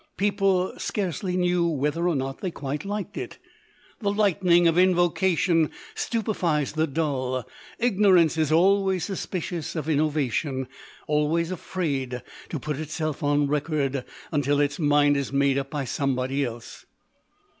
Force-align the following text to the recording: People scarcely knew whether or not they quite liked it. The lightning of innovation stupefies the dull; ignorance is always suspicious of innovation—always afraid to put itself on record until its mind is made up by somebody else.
People 0.17 0.73
scarcely 0.79 1.37
knew 1.37 1.67
whether 1.67 2.07
or 2.07 2.15
not 2.15 2.39
they 2.41 2.49
quite 2.49 2.83
liked 2.85 3.17
it. 3.17 3.37
The 3.99 4.09
lightning 4.11 4.67
of 4.67 4.75
innovation 4.75 5.69
stupefies 5.93 6.73
the 6.73 6.87
dull; 6.87 7.47
ignorance 7.77 8.35
is 8.35 8.51
always 8.51 9.03
suspicious 9.03 9.75
of 9.75 9.87
innovation—always 9.87 11.51
afraid 11.51 12.23
to 12.49 12.59
put 12.59 12.77
itself 12.79 13.21
on 13.21 13.45
record 13.45 14.03
until 14.31 14.59
its 14.59 14.79
mind 14.79 15.17
is 15.17 15.31
made 15.31 15.59
up 15.59 15.69
by 15.69 15.85
somebody 15.85 16.43
else. 16.45 16.87